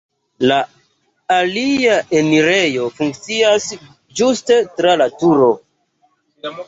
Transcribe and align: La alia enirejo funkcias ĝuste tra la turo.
La 0.51 0.55
alia 1.33 1.97
enirejo 2.21 2.87
funkcias 3.01 3.69
ĝuste 4.21 4.59
tra 4.81 4.97
la 5.03 5.09
turo. 5.21 5.51